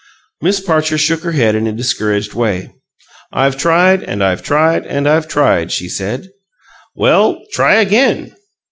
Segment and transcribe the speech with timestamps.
[0.43, 0.65] Mrs.
[0.65, 2.73] Parcher shook her head in a discouraged way.
[3.31, 6.27] "I've tried, and I've tried, and I've tried!" she said.
[6.95, 8.33] "Well, try again."